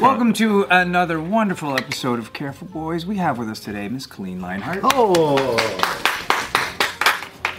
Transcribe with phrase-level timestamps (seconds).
[0.00, 3.06] Welcome to another wonderful episode of Careful Boys.
[3.06, 4.80] We have with us today Miss Colleen Leinhart.
[4.82, 5.56] Oh,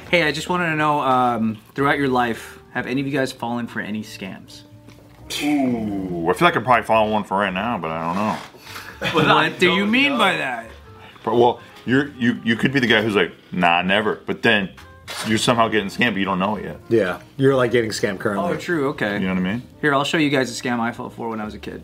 [0.10, 3.32] Hey, I just wanted to know, um, throughout your life, have any of you guys
[3.32, 4.62] fallen for any scams?
[5.44, 8.38] Ooh, I feel like I'm probably following one for right now, but I don't know.
[9.14, 10.70] What do you mean by that?
[11.24, 14.16] But, well, you're you you could be the guy who's like, nah, never.
[14.26, 14.72] But then
[15.28, 16.80] you're somehow getting scammed, but you don't know it yet.
[16.90, 17.22] yeah.
[17.38, 18.54] You're like getting scammed currently.
[18.54, 18.90] Oh, true.
[18.90, 19.14] Okay.
[19.16, 19.64] You know what I mean?
[19.82, 21.84] Here, I'll show you guys a scam I fell for when I was a kid.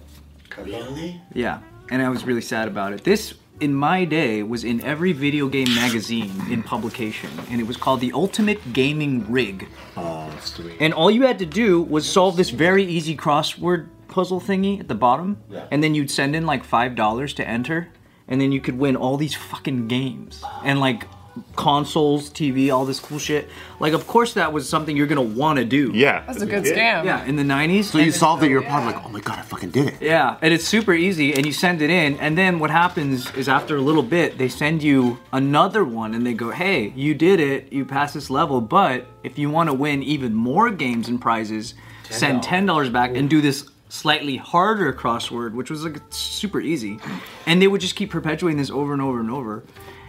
[0.58, 1.22] Really?
[1.34, 3.04] Yeah, and I was really sad about it.
[3.04, 7.78] This, in my day, was in every video game magazine in publication, and it was
[7.78, 9.68] called the Ultimate Gaming Rig.
[9.98, 10.78] Oh, sweet.
[10.80, 14.88] And all you had to do was solve this very easy crossword puzzle thingy at
[14.88, 15.38] the bottom,
[15.72, 17.90] and then you'd send in like five dollars to enter,
[18.28, 21.08] and then you could win all these fucking games and like
[21.56, 23.50] consoles, TV, all this cool shit.
[23.80, 25.92] Like, of course, that was something you're gonna want to do.
[25.94, 26.24] Yeah.
[26.26, 27.06] That's a good scam.
[27.06, 27.86] Yeah, in the '90s.
[27.86, 28.50] So you solved it.
[28.50, 30.02] You're probably like, oh my god, I fucking did it.
[30.02, 33.48] Yeah, and it's super easy, and you send it in, and then what happens is
[33.48, 37.40] after a little bit, they send you another one, and they go, "Hey, you did
[37.40, 41.22] it, you passed this level, but if you want to win even more games and
[41.22, 41.74] prizes,
[42.10, 47.00] send ten dollars back and do this slightly harder crossword, which was like super easy."
[47.46, 49.64] And they would just keep perpetuating this over and over and over,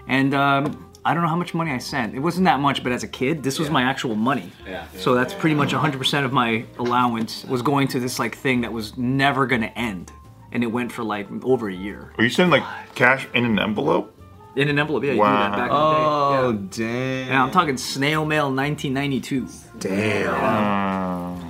[0.08, 0.34] and.
[0.34, 2.14] Um, I don't know how much money I sent.
[2.14, 4.53] It wasn't that much, but as a kid, this was my actual money.
[4.67, 4.86] Yeah.
[4.98, 8.72] So that's pretty much 100% of my allowance was going to this like thing that
[8.72, 10.12] was never going to end,
[10.53, 12.12] and it went for like over a year.
[12.19, 14.17] Are you sending like cash in an envelope?
[14.55, 15.48] In an envelope, yeah, you do Wow.
[15.50, 16.84] that back Oh, in the day.
[16.84, 16.86] damn.
[16.86, 17.25] Yeah.
[17.25, 19.48] Oh, and I'm talking snail mail 1992.
[19.78, 20.30] Damn.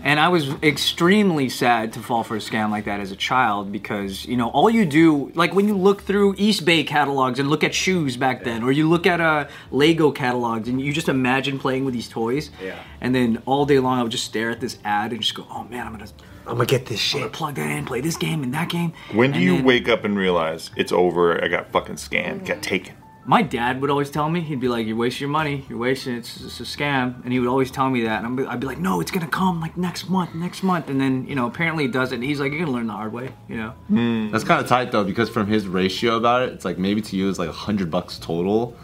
[0.05, 3.71] And I was extremely sad to fall for a scam like that as a child
[3.71, 7.49] because, you know, all you do, like when you look through East Bay catalogs and
[7.49, 11.09] look at shoes back then, or you look at uh, Lego catalogs and you just
[11.09, 12.51] imagine playing with these toys.
[12.61, 12.83] Yeah.
[13.01, 15.47] And then all day long I would just stare at this ad and just go,
[15.51, 16.13] oh man, I'm going to
[16.45, 17.33] I'm gonna get this shit.
[17.33, 18.93] plug that in, play this game and that game.
[19.13, 21.43] When do And you then wake up and realize it's over?
[21.43, 22.97] I got fucking scammed, got taken.
[23.25, 25.65] My dad would always tell me, he'd be like, "You're wasting your money.
[25.69, 26.15] You're wasting.
[26.15, 26.19] It.
[26.19, 28.67] It's, it's a scam." And he would always tell me that, and I'm, I'd be
[28.67, 31.85] like, "No, it's gonna come like next month, next month." And then you know, apparently
[31.85, 32.21] it doesn't.
[32.23, 33.71] He's like, "You're gonna learn the hard way," you know.
[33.89, 34.31] Hmm.
[34.31, 37.17] That's kind of tight though, because from his ratio about it, it's like maybe to
[37.17, 38.77] you it's like a hundred bucks total.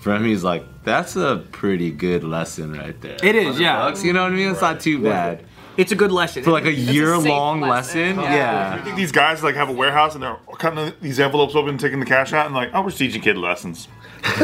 [0.00, 3.18] For him, he's like, that's a pretty good lesson right there.
[3.22, 3.78] It is, yeah.
[3.78, 4.50] Bucks, you know what I mean?
[4.50, 5.44] It's not too bad
[5.76, 8.16] It's a good lesson for like a a year long lesson.
[8.16, 8.18] lesson.
[8.18, 8.84] I Yeah.
[8.84, 12.00] think these guys like have a warehouse and they're cutting these envelopes open, and taking
[12.00, 13.88] the cash out, and like, oh, we're teaching kid lessons.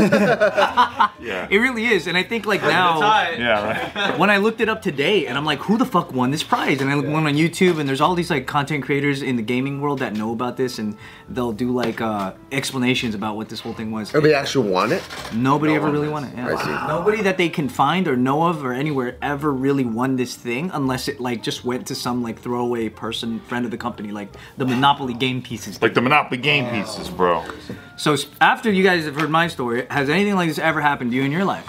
[1.20, 1.46] yeah.
[1.50, 3.00] It really is, and I think like now.
[3.30, 4.18] Yeah, right.
[4.18, 6.80] when I looked it up today, and I'm like, who the fuck won this prize?
[6.80, 9.80] And I went on YouTube, and there's all these like content creators in the gaming
[9.80, 10.96] world that know about this, and
[11.28, 14.10] they'll do like uh, explanations about what this whole thing was.
[14.10, 15.02] Everybody actually won it?
[15.32, 16.34] Nobody ever really won it.
[16.36, 16.56] Yeah.
[16.56, 16.88] I see.
[16.88, 20.70] Nobody that they can find or know of or anywhere ever really won this thing
[20.74, 24.28] unless it like just went to some like throwaway person, friend of the company, like
[24.56, 25.80] the Monopoly game pieces.
[25.80, 27.44] Like the Monopoly game pieces, bro.
[27.98, 31.16] So after you guys have heard my story, has anything like this ever happened to
[31.16, 31.66] you in your life?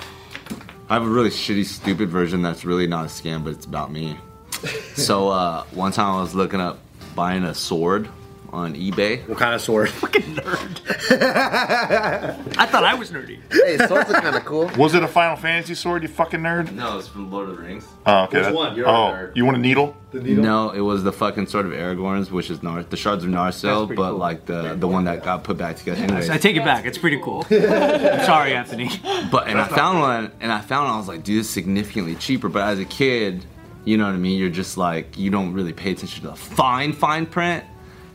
[0.88, 3.92] I have a really shitty, stupid version that's really not a scam, but it's about
[3.92, 4.16] me.
[4.94, 6.80] so uh, one time I was looking up
[7.16, 8.08] buying a sword
[8.52, 9.28] on eBay.
[9.28, 9.90] What kind of sword?
[10.02, 10.82] Fucking nerd.
[11.12, 13.40] I thought I was nerdy.
[13.52, 14.70] Hey, swords are kind of cool.
[14.78, 16.72] Was it a Final Fantasy sword, you fucking nerd?
[16.72, 17.88] No, it's from Lord of the Rings.
[18.06, 18.46] Oh, okay.
[18.46, 18.76] Which one?
[18.76, 19.36] You're a oh, nerd.
[19.36, 19.96] you want a needle?
[20.12, 20.44] The needle?
[20.44, 23.88] No, it was the fucking sword of Aragorn's, which is Nar- the shards of Narsil,
[23.96, 24.18] but cool.
[24.18, 26.02] like the the one that got put back together.
[26.02, 26.86] Anyways, I take it back.
[26.86, 27.46] It's pretty cool.
[27.52, 28.90] I'm sorry, Anthony.
[29.32, 32.50] But and I found one, and I found I was like, dude, it's significantly cheaper.
[32.50, 33.46] But as a kid,
[33.86, 34.40] you know what I mean.
[34.40, 37.64] You're just like you don't really pay attention to the fine fine print.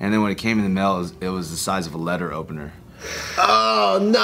[0.05, 1.95] And then when it came in the mail, it was, it was the size of
[1.95, 2.75] a letter opener.
[3.39, 4.21] Oh no!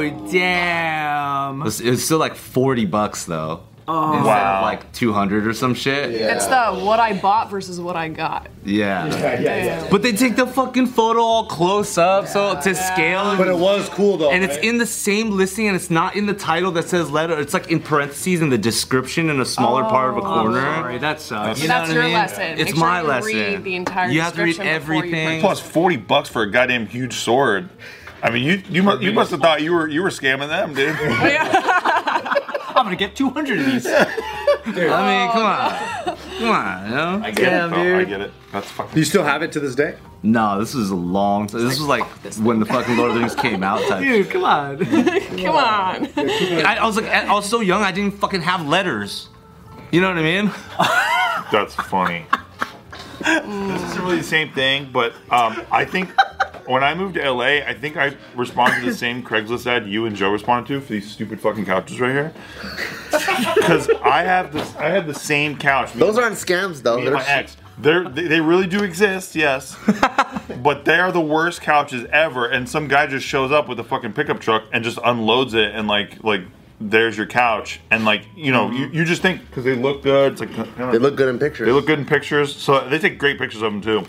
[0.00, 1.60] Oh damn.
[1.60, 3.60] It was, it was still like forty bucks though.
[3.94, 4.12] Oh.
[4.14, 4.56] Instead Wow.
[4.58, 6.12] of like two hundred or some shit.
[6.12, 6.34] Yeah.
[6.34, 8.48] It's the what I bought versus what I got.
[8.64, 9.06] Yeah.
[9.08, 9.90] Damn.
[9.90, 13.36] But they take the fucking photo all close up, so to scale.
[13.36, 14.30] But it was cool though.
[14.30, 17.38] and it's in the same listing, and it's not in the title that says letter.
[17.38, 20.22] It's like in parentheses in the description in a smaller part of a oh.
[20.42, 20.60] corner.
[20.62, 21.60] Sorry, that sucks.
[21.60, 22.12] You That's what I your mean?
[22.14, 22.58] lesson.
[22.58, 23.34] It's Make my sure you lesson.
[23.34, 25.26] Read the entire You have to read description before you everything.
[25.42, 25.60] purchase.
[25.60, 27.68] Plus forty bucks for a goddamn huge sword.
[28.22, 30.72] I mean, you you must, you must have thought you were you were scamming them,
[30.74, 30.96] dude.
[32.76, 33.86] I'm gonna get 200 of these.
[33.86, 34.04] I
[34.66, 37.20] mean, come on, come on, you know?
[37.24, 37.76] I get Damn, it.
[37.76, 37.82] though.
[37.84, 37.94] dude.
[37.96, 38.32] I get it.
[38.52, 38.94] That's fucking.
[38.94, 39.96] Do you still have it to this day?
[40.22, 41.46] No, this was a long.
[41.48, 42.04] This was like
[42.38, 43.80] when the fucking Lord of the Rings came out.
[43.88, 44.02] Type.
[44.02, 44.78] Dude, come on.
[45.42, 46.06] Come on.
[46.16, 49.28] I, I was like, I was so young, I didn't fucking have letters.
[49.90, 50.50] You know what I mean?
[51.50, 52.24] That's funny.
[53.20, 56.10] this isn't really the same thing, but um, I think
[56.72, 60.06] when I moved to LA, I think I responded to the same Craigslist ad you
[60.06, 62.32] and Joe responded to for these stupid fucking couches right here.
[63.54, 65.94] Because I have this, I have the same couch.
[65.94, 66.96] Me Those and aren't scams though.
[66.96, 69.76] me and They're my ex, They're, they they really do exist, yes,
[70.62, 72.46] but they are the worst couches ever.
[72.48, 75.72] And some guy just shows up with a fucking pickup truck and just unloads it,
[75.74, 76.40] and like like
[76.80, 80.32] there's your couch, and like you know you, you just think because they look good,
[80.32, 81.66] it's like They look good in pictures.
[81.66, 84.04] they look good in pictures, so they take great pictures of them too.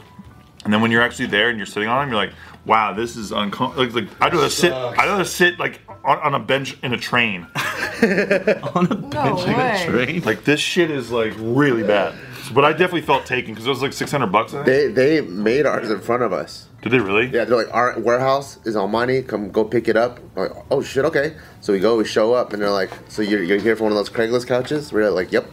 [0.64, 2.34] And then when you're actually there and you're sitting on them, you're like,
[2.66, 3.86] wow, this is uncomfortable.
[3.86, 6.98] Like, like I'd rather sit, I'd rather sit like on, on a bench in a
[6.98, 7.48] train.
[8.04, 9.88] On a bench No way.
[9.88, 10.26] Right?
[10.26, 12.14] Like this shit is like really bad.
[12.54, 14.54] But I definitely felt taken because it was like 600 bucks.
[14.54, 14.96] I think.
[14.96, 16.68] They they made ours in front of us.
[16.82, 17.28] Did they really?
[17.28, 19.22] Yeah, they're like, our warehouse is on money.
[19.22, 20.20] Come go pick it up.
[20.36, 21.38] I'm like, oh shit, okay.
[21.62, 23.94] So we go, we show up, and they're like, so you're, you're here for one
[23.94, 24.92] of those Craigslist couches?
[24.92, 25.50] We're like, yep.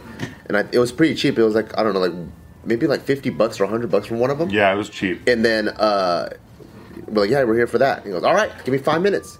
[0.47, 1.39] And I, it was pretty cheap.
[1.39, 2.13] It was like I don't know, like
[2.65, 4.49] maybe like fifty bucks or hundred bucks from one of them.
[4.49, 5.25] Yeah, it was cheap.
[5.27, 6.31] And then uh,
[7.11, 8.03] we're like, yeah, we're here for that.
[8.05, 9.37] he goes, all right, give me five minutes.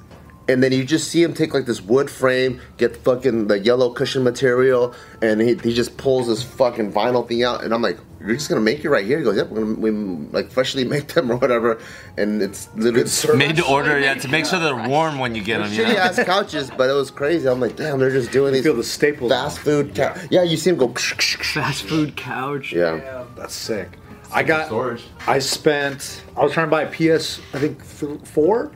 [0.47, 3.93] And then you just see him take like this wood frame, get fucking the yellow
[3.93, 7.63] cushion material, and he, he just pulls this fucking vinyl thing out.
[7.63, 9.19] And I'm like, you're just gonna make it right here?
[9.19, 11.79] He goes, yep, we're gonna we, like freshly make them or whatever.
[12.17, 15.59] And it's literally Made to order, yeah, to make sure they're warm when you get
[15.59, 15.71] them.
[15.71, 15.99] You shitty know?
[15.99, 17.47] ass couches, but it was crazy.
[17.47, 19.31] I'm like, damn, they're just doing these feel the staples.
[19.31, 19.95] fast food.
[19.95, 20.89] Ca- yeah, you see him go.
[20.89, 22.73] Fast food couch.
[22.73, 23.25] Yeah.
[23.35, 23.89] That's sick.
[24.33, 24.67] I got.
[24.67, 25.03] storage.
[25.27, 26.23] I spent.
[26.37, 27.39] I was trying to buy a PS.
[27.53, 28.71] I think four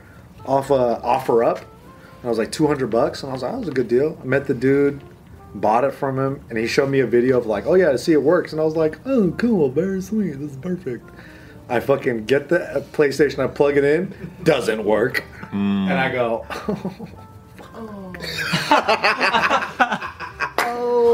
[0.46, 1.57] off uh, OfferUp.
[1.60, 3.88] And I was like two hundred bucks, and I was like, that was a good
[3.88, 4.18] deal.
[4.22, 5.02] I met the dude,
[5.56, 7.96] bought it from him, and he showed me a video of like, oh yeah, I
[7.98, 11.10] see it works, and I was like, oh cool, very sweet, this is perfect.
[11.69, 14.13] I fucking get the uh, PlayStation, I plug it in,
[14.44, 16.46] doesn't work, and I go.
[17.78, 18.13] Oh,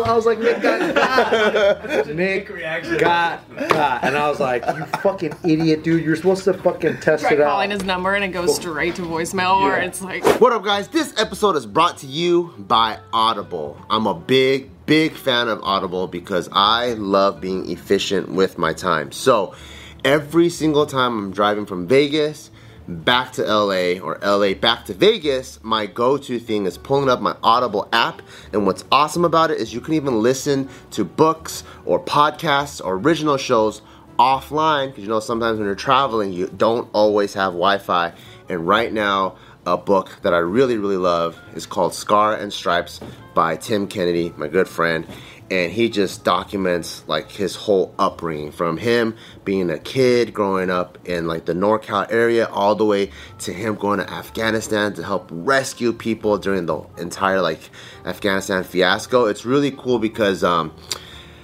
[0.03, 2.07] I was like, Nick got got.
[2.07, 2.97] Nick reaction.
[2.97, 4.03] got got.
[4.03, 6.03] And I was like, you fucking idiot, dude.
[6.03, 7.51] You're supposed to fucking test Try it out.
[7.51, 10.87] calling his number and it goes straight to voicemail, or it's like, What up, guys?
[10.87, 13.77] This episode is brought to you by Audible.
[13.89, 19.11] I'm a big, big fan of Audible because I love being efficient with my time.
[19.11, 19.55] So,
[20.03, 22.49] every single time I'm driving from Vegas
[22.91, 27.21] back to LA or LA back to Vegas, my go to thing is pulling up
[27.21, 28.21] my Audible app.
[28.53, 32.95] And what's awesome about it is you can even listen to books or podcasts or
[32.95, 33.81] original shows
[34.19, 34.87] offline.
[34.87, 38.13] Because you know sometimes when you're traveling you don't always have wi-fi.
[38.49, 42.99] And right now a book that i really really love is called scars and stripes
[43.35, 45.05] by tim kennedy my good friend
[45.51, 50.97] and he just documents like his whole upbringing from him being a kid growing up
[51.05, 55.27] in like the norcal area all the way to him going to afghanistan to help
[55.29, 57.69] rescue people during the entire like
[58.05, 59.25] afghanistan fiasco.
[59.25, 60.73] It's really cool because um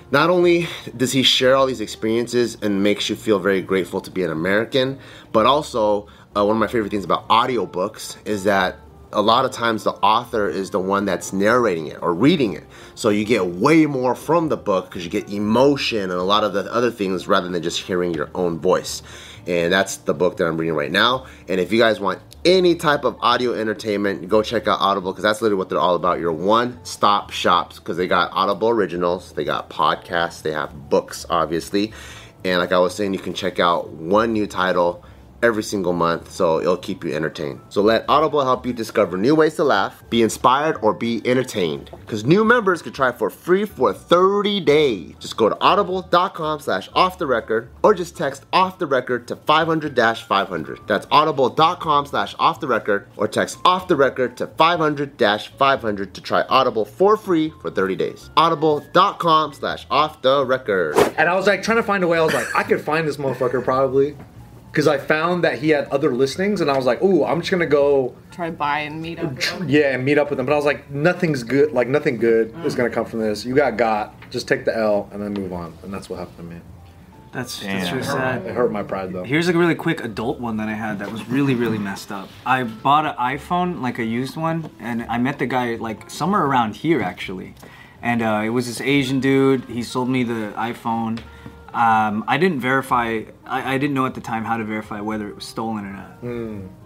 [0.10, 4.10] not only does he share all these experiences and makes you feel very grateful to
[4.10, 5.00] be an American,
[5.34, 8.78] but also uh, one of my favorite things about audiobooks is that
[9.14, 12.66] a lot of times the author is the one that's narrating it or reading it.
[12.96, 16.44] So you get way more from the book because you get emotion and a lot
[16.44, 19.02] of the other things rather than just hearing your own voice.
[19.46, 21.26] And that's the book that I'm reading right now.
[21.48, 25.24] And if you guys want any type of audio entertainment, go check out Audible because
[25.24, 26.20] that's literally what they're all about.
[26.20, 31.26] Your one stop shops because they got Audible originals, they got podcasts, they have books,
[31.30, 31.94] obviously.
[32.44, 35.04] And like I was saying, you can check out one new title
[35.42, 37.60] every single month, so it'll keep you entertained.
[37.70, 41.90] So let Audible help you discover new ways to laugh, be inspired, or be entertained.
[41.92, 45.16] Because new members can try for free for 30 days.
[45.20, 49.36] Just go to audible.com slash off the record or just text off the record to
[49.36, 50.80] 500 500.
[50.88, 55.20] That's audible.com slash off the record or text off the record to 500
[55.58, 58.30] 500 to try Audible for free for 30 days.
[58.38, 60.96] Audible.com slash off the record.
[61.18, 62.18] And I was like trying to find a way.
[62.18, 64.16] I was like, I could find this motherfucker probably.
[64.78, 67.50] Because I found that he had other listings, and I was like, "Ooh, I'm just
[67.50, 69.34] gonna go, try to buy and meet up.
[69.34, 71.72] with yeah, and meet up with him." But I was like, "Nothing's good.
[71.72, 73.44] Like nothing good is gonna come from this.
[73.44, 74.14] You got got.
[74.30, 76.62] Just take the L and then move on." And that's what happened to me.
[77.32, 78.46] That's, that's really sad.
[78.46, 79.24] It hurt my pride though.
[79.24, 82.30] Here's a really quick adult one that I had that was really, really messed up.
[82.46, 86.46] I bought an iPhone, like a used one, and I met the guy like somewhere
[86.46, 87.56] around here actually.
[88.04, 89.66] And uh, it was this Asian dude.
[89.66, 91.20] He sold me the iPhone.
[91.78, 93.22] Um, I didn't verify.
[93.46, 95.94] I, I didn't know at the time how to verify whether it was stolen or
[95.94, 96.24] not.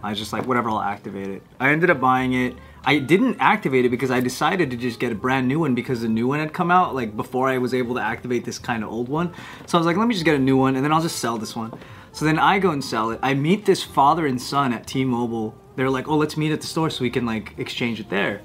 [0.04, 1.44] I was just like, whatever, I'll activate it.
[1.62, 2.58] I ended up buying it.
[2.84, 6.02] I didn't activate it because I decided to just get a brand new one because
[6.02, 8.84] the new one had come out like before I was able to activate this kind
[8.84, 9.34] of old one.
[9.66, 11.20] So I was like, let me just get a new one and then I'll just
[11.20, 11.72] sell this one.
[12.12, 13.20] So then I go and sell it.
[13.24, 15.56] I meet this father and son at T-Mobile.
[15.78, 18.42] They're like, oh, let's meet at the store so we can like exchange it there.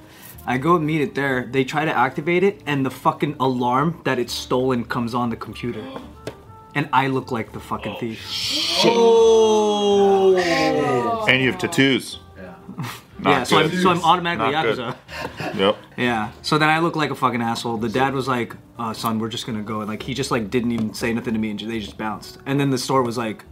[0.46, 1.48] I go and meet it there.
[1.50, 5.36] They try to activate it, and the fucking alarm that it's stolen comes on the
[5.36, 5.84] computer.
[6.76, 8.20] And I look like the fucking thief.
[11.28, 12.20] And you have tattoos.
[13.18, 14.78] Not yeah, so I'm, so I'm automatically Not good.
[14.78, 15.56] Yakuza.
[15.56, 15.76] Yep.
[15.96, 16.32] Yeah.
[16.42, 17.78] So then I look like a fucking asshole.
[17.78, 20.50] The dad was like, uh, "Son, we're just gonna go." And like he just like
[20.50, 22.38] didn't even say nothing to me, and they just bounced.
[22.44, 23.44] And then the store was like,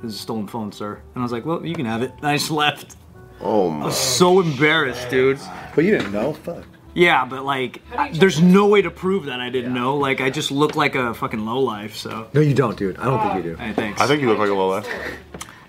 [0.00, 2.12] "This is a stolen phone, sir." And I was like, "Well, you can have it."
[2.18, 2.94] And I just left.
[3.40, 3.82] Oh my.
[3.82, 5.40] I was so embarrassed, dude.
[5.74, 6.32] But you didn't know?
[6.32, 6.64] Fuck.
[6.98, 9.96] Yeah, but like, I- there's no way to prove that I didn't know.
[9.96, 11.94] Like, I just look like a fucking lowlife.
[11.96, 12.98] So, No, you don't, dude.
[12.98, 13.56] I don't think you do.
[13.56, 14.00] hey, thanks.
[14.00, 14.86] I think you look like a low life.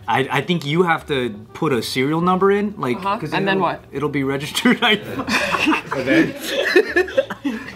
[0.07, 3.19] I, I think you have to put a serial number in, like, Uh-huh.
[3.19, 3.83] 'cause And then what?
[3.91, 4.79] It'll be registered.
[4.83, 4.93] I,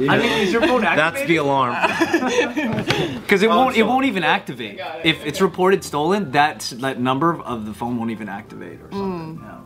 [0.10, 0.98] I mean, is your phone activated?
[0.98, 1.75] That's the alarm.
[3.24, 4.79] Because it won't it won't even activate.
[5.03, 9.41] If it's reported stolen, that's that number of the phone won't even activate or something.
[9.41, 9.62] No.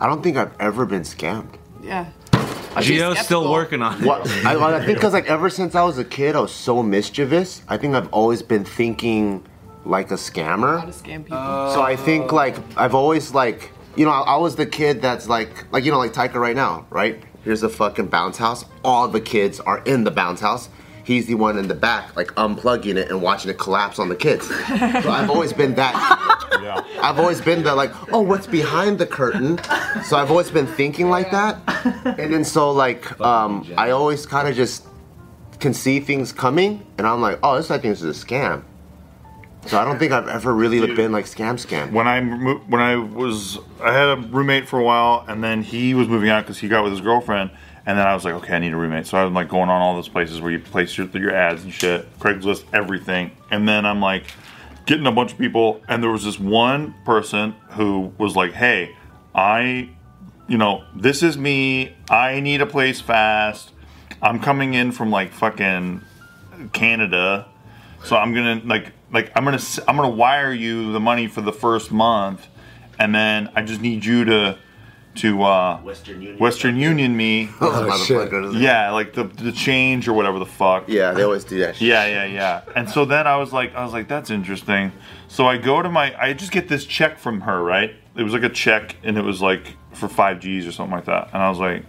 [0.00, 1.54] I don't think I've ever been scammed.
[1.82, 2.06] Yeah.
[2.82, 4.06] Gio's still working on it.
[4.06, 4.28] What?
[4.44, 7.62] I, I think because like ever since I was a kid, I was so mischievous.
[7.68, 9.44] I think I've always been thinking
[9.84, 10.80] like a scammer.
[10.80, 11.02] How to scammer.
[11.02, 11.72] scam people.
[11.72, 12.36] So I think oh.
[12.36, 15.92] like I've always like you know I, I was the kid that's like like you
[15.92, 17.22] know like Taika right now, right?
[17.44, 18.64] Here's the fucking bounce house.
[18.84, 20.68] All the kids are in the bounce house.
[21.06, 24.16] He's the one in the back, like unplugging it and watching it collapse on the
[24.16, 24.46] kids.
[24.48, 26.32] So I've always been that.
[26.62, 26.82] Yeah.
[27.02, 29.58] I've always been the like, oh, what's behind the curtain?
[30.04, 31.58] So I've always been thinking like that.
[32.18, 34.86] And then so like, um, I always kind of just
[35.60, 38.64] can see things coming, and I'm like, oh, this I think this is a scam.
[39.66, 41.92] So I don't think I've ever really been like scam scam.
[41.92, 45.62] When I mo- when I was I had a roommate for a while, and then
[45.62, 47.50] he was moving out because he got with his girlfriend,
[47.86, 49.06] and then I was like, okay, I need a roommate.
[49.06, 51.62] So I was like going on all those places where you place your your ads
[51.62, 54.24] and shit, Craigslist, everything, and then I'm like
[54.86, 58.94] getting a bunch of people, and there was this one person who was like, hey,
[59.34, 59.90] I,
[60.48, 61.94] you know, this is me.
[62.10, 63.72] I need a place fast.
[64.20, 66.02] I'm coming in from like fucking
[66.72, 67.46] Canada.
[68.04, 71.52] So I'm gonna like like I'm gonna I'm gonna wire you the money for the
[71.52, 72.46] first month,
[72.98, 74.58] and then I just need you to
[75.16, 76.38] to uh, Western Union.
[76.38, 77.50] Western Union me.
[77.60, 78.54] Oh, shit.
[78.54, 80.88] yeah, like the the change or whatever the fuck.
[80.88, 81.76] Yeah, they always do that.
[81.76, 81.88] Shit.
[81.88, 82.62] Yeah, yeah, yeah.
[82.74, 84.92] And so then I was like, I was like, that's interesting.
[85.28, 87.94] So I go to my, I just get this check from her, right?
[88.16, 91.06] It was like a check, and it was like for five G's or something like
[91.06, 91.30] that.
[91.32, 91.84] And I was like,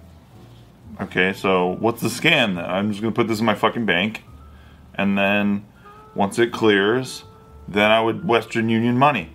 [1.01, 2.65] okay, so what's the scam then?
[2.65, 4.23] I'm just gonna put this in my fucking bank,
[4.95, 5.65] and then
[6.15, 7.23] once it clears,
[7.67, 9.29] then I would Western Union money.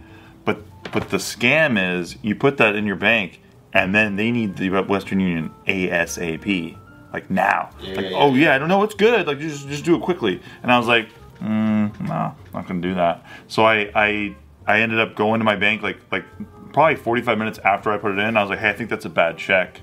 [0.45, 0.59] But
[0.93, 3.41] but the scam is you put that in your bank,
[3.73, 6.77] and then they need the Western Union ASAP,
[7.13, 7.71] like now.
[7.95, 9.27] like oh yeah, I don't know, it's good.
[9.27, 10.41] Like just just do it quickly.
[10.63, 11.09] And I was like,
[11.41, 13.25] mm, no, not gonna do that.
[13.49, 14.37] So I I
[14.67, 16.25] I ended up going to my bank like like
[16.73, 18.37] probably 45 minutes after I put it in.
[18.37, 19.81] I was like, hey, I think that's a bad check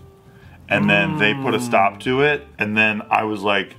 [0.70, 3.76] and then they put a stop to it and then i was like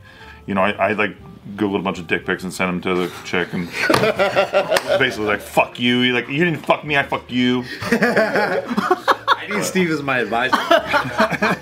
[0.46, 1.16] you know i, I like
[1.56, 3.68] googled a bunch of dick pics and sent them to the chick and
[4.98, 9.04] basically like fuck you you like you didn't fuck me i fucked you I
[9.50, 10.54] need Steve as my advisor.
[10.56, 11.56] I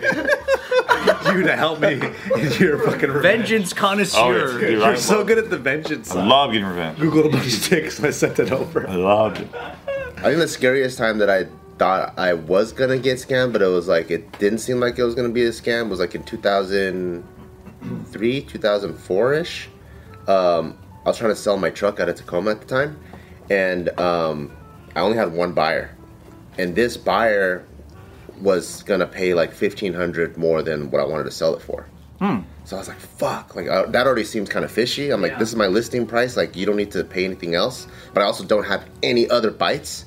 [1.26, 2.00] need you to help me in
[2.60, 3.48] your fucking revenge.
[3.48, 4.60] Vengeance oh connoisseur.
[4.60, 6.26] yeah, You're I, so love, good at the vengeance I side.
[6.26, 8.88] love getting revenge Googled a bunch of dicks and I sent it over.
[8.88, 9.74] i loved it I
[10.22, 11.46] think the scariest time that I
[11.78, 15.04] thought I was gonna get scammed, but it was like it didn't seem like it
[15.04, 15.88] was gonna be a scam.
[15.88, 19.68] Was like in 2003, 2004 ish.
[20.26, 20.76] Um,
[21.06, 22.98] I was trying to sell my truck out of Tacoma at the time,
[23.48, 24.50] and um,
[24.96, 25.94] I only had one buyer,
[26.58, 27.64] and this buyer
[28.42, 31.86] was gonna pay like fifteen hundred more than what I wanted to sell it for.
[32.64, 35.10] So I was like, "Fuck!" Like uh, that already seems kind of fishy.
[35.10, 35.38] I'm like, Yeah.
[35.38, 36.36] "This is my listing price.
[36.36, 39.50] Like you don't need to pay anything else." But I also don't have any other
[39.50, 40.04] bites.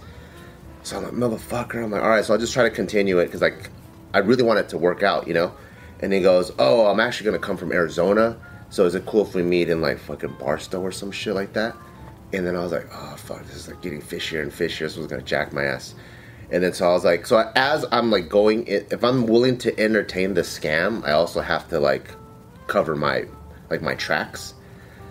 [0.84, 3.26] So I'm like, "Motherfucker!" I'm like, "All right." So I'll just try to continue it
[3.28, 3.70] because like
[4.14, 5.54] I really want it to work out, you know.
[6.02, 8.38] And he goes, "Oh, I'm actually gonna come from Arizona.
[8.70, 11.54] So is it cool if we meet in like fucking Barstow or some shit like
[11.54, 11.76] that?"
[12.34, 14.80] And then I was like, "Oh fuck, this is like getting fishier and fishier.
[14.82, 15.96] This was gonna jack my ass."
[16.52, 19.58] And then so I was like, so as I'm like going, in, if I'm willing
[19.60, 22.14] to entertain the scam, I also have to like
[22.68, 23.26] cover my
[23.70, 24.54] like my tracks.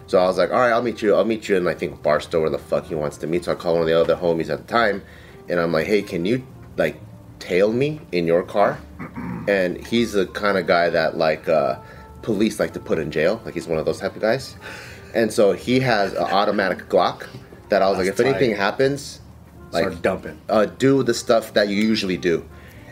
[0.06, 1.14] So I was like, all right, I'll meet you.
[1.14, 3.44] I'll meet you in I think Barstow where the fuck he wants to meet.
[3.44, 5.02] So I call one of the other homies at the time,
[5.49, 7.00] and I'm like, hey, can you like
[7.38, 8.78] tail me in your car?
[9.49, 11.78] And he's the kind of guy that like uh,
[12.23, 13.40] police like to put in jail.
[13.44, 14.56] Like he's one of those type of guys.
[15.14, 17.26] And so he has an automatic Glock
[17.68, 19.19] that I was like, if That's anything happens,
[19.72, 20.40] like Start dumping.
[20.48, 22.44] uh, do the stuff that you usually do.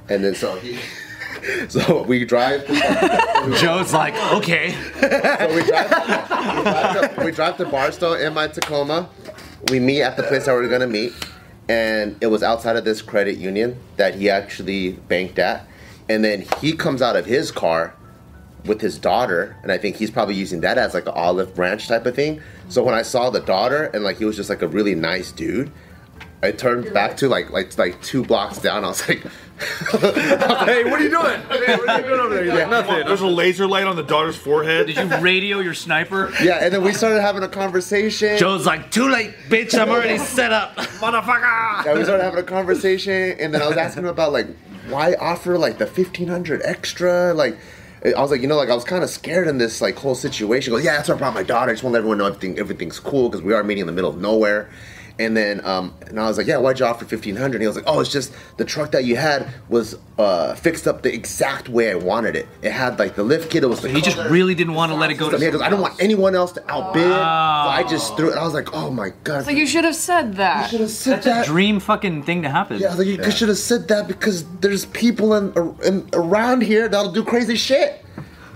[0.09, 0.79] And then so he,
[1.69, 2.67] so we drive.
[3.59, 4.73] Joe's like, okay.
[4.95, 5.91] So we drive,
[6.57, 9.09] we, drive to, we drive to Barstow in my Tacoma.
[9.71, 11.13] We meet at the place that we are gonna meet,
[11.69, 15.67] and it was outside of this credit union that he actually banked at.
[16.09, 17.95] And then he comes out of his car
[18.65, 21.87] with his daughter, and I think he's probably using that as like an olive branch
[21.89, 22.41] type of thing.
[22.69, 25.33] So when I saw the daughter, and like he was just like a really nice
[25.33, 25.71] dude,
[26.43, 28.85] I turned back to like like like two blocks down.
[28.85, 29.23] I was like,
[29.59, 31.41] hey, what are you doing?
[31.41, 32.45] Hey, what are you doing over there?
[32.45, 33.07] He's like, nothing.
[33.07, 34.87] There's a laser light on the daughter's forehead.
[34.87, 36.33] Did you radio your sniper?
[36.41, 38.39] Yeah, and then we started having a conversation.
[38.39, 39.77] Joe's like, too late, bitch.
[39.77, 40.77] I'm already set up.
[40.77, 41.85] Motherfucker!
[41.85, 44.47] Yeah, we started having a conversation, and then I was asking him about like
[44.89, 47.59] why offer like the fifteen hundred extra, like.
[48.05, 50.15] I was like, you know, like I was kind of scared in this like whole
[50.15, 50.73] situation.
[50.73, 51.73] Go, yeah, that's what I brought my daughter.
[51.73, 53.87] I just want to let everyone know everything, everything's cool because we are meeting in
[53.89, 54.71] the middle of nowhere.
[55.21, 57.57] And then, um, and I was like, yeah, why'd you offer fifteen hundred?
[57.57, 60.87] And he was like, oh, it's just the truck that you had was uh, fixed
[60.87, 62.47] up the exact way I wanted it.
[62.63, 63.65] It had like the lift kit.
[63.65, 65.61] It was the He just really didn't want to let it go to He goes,
[65.61, 67.03] I don't want anyone else to outbid.
[67.03, 67.89] So I Oh.
[67.91, 68.37] just threw it.
[68.39, 69.45] I was like, oh my god.
[69.45, 70.71] So you should have said that.
[70.71, 71.47] should have said That's a that.
[71.47, 72.79] dream fucking thing to happen.
[72.79, 75.53] Yeah, I was like, you should have said that because there's people in,
[75.85, 78.05] in around here that'll do crazy shit.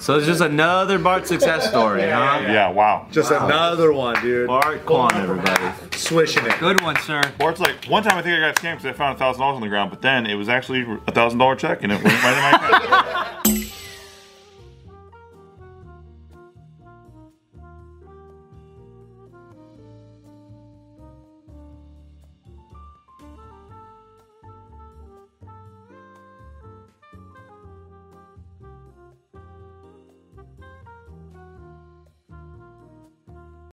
[0.02, 2.40] So it's just another Bart success story, huh?
[2.42, 3.06] yeah, wow.
[3.12, 4.48] Just another one, dude.
[4.48, 5.96] Bart Quan, everybody.
[5.96, 6.58] Swishing it.
[6.58, 7.22] Good one, sir.
[7.38, 9.42] Or it's like one time I think I got scammed because I found a thousand
[9.42, 12.02] dollars on the ground, but then it was actually a thousand dollar check and it
[12.02, 13.58] went right in my account.